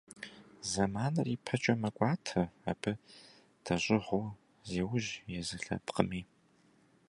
Зэманыр 0.69 1.27
ипэкӀэ 1.35 1.73
мэкӀуатэ, 1.81 2.41
абы 2.71 2.91
дэщӀыгъуу 3.63 4.25
зеужь 4.69 5.11
езы 5.39 5.57
лъэпкъми. 5.63 6.21